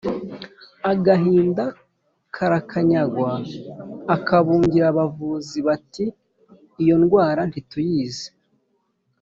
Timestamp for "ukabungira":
4.15-4.85